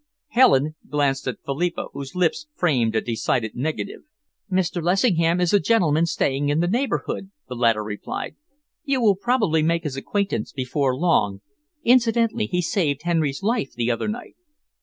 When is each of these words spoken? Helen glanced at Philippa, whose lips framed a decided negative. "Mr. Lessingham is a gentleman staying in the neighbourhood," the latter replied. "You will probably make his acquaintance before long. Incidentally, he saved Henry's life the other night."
Helen 0.29 0.73
glanced 0.89 1.27
at 1.27 1.37
Philippa, 1.45 1.89
whose 1.93 2.15
lips 2.15 2.47
framed 2.55 2.95
a 2.95 3.01
decided 3.01 3.55
negative. 3.55 4.01
"Mr. 4.51 4.81
Lessingham 4.81 5.39
is 5.39 5.53
a 5.53 5.59
gentleman 5.59 6.07
staying 6.07 6.49
in 6.49 6.59
the 6.59 6.67
neighbourhood," 6.67 7.29
the 7.47 7.53
latter 7.55 7.83
replied. 7.83 8.35
"You 8.83 8.99
will 8.99 9.15
probably 9.15 9.61
make 9.61 9.83
his 9.83 9.95
acquaintance 9.97 10.51
before 10.53 10.95
long. 10.97 11.41
Incidentally, 11.83 12.47
he 12.47 12.63
saved 12.63 13.03
Henry's 13.03 13.43
life 13.43 13.73
the 13.75 13.91
other 13.91 14.07
night." 14.07 14.33